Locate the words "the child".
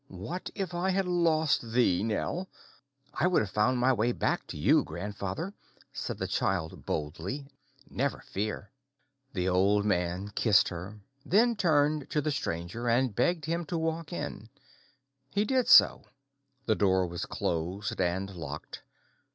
6.17-6.87